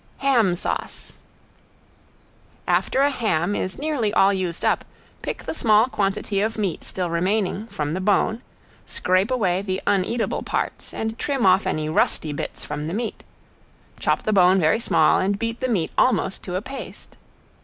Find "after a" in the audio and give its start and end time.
2.67-3.11